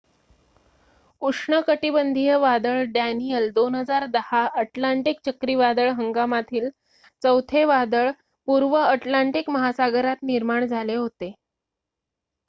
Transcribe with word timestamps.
उष्णकटिबंधीय 1.21 2.35
वादळ 2.35 2.81
Daniel 2.93 3.49
2010 3.51 4.45
Atlantic 4.53 5.19
चक्रीवादळ 5.25 5.89
हंगामातील 5.91 6.69
चौथे 7.21 7.63
वादळ 7.65 8.11
पूर्व 8.47 8.75
अटलांटिक 8.77 9.49
महासागरात 9.49 10.23
निर्माण 10.23 10.65
झाले 10.65 10.95
होते 10.95 11.33